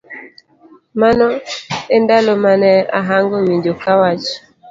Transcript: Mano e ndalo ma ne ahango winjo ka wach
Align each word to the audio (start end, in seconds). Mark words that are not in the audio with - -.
Mano 1.01 1.27
e 1.95 1.97
ndalo 2.03 2.31
ma 2.43 2.53
ne 2.61 2.73
ahango 2.99 3.35
winjo 3.45 3.73
ka 3.81 3.93
wach 3.99 4.27